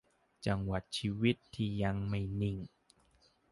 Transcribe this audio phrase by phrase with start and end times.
[0.45, 2.57] จังหวะชีวิตที่ยังไม่นิ่ง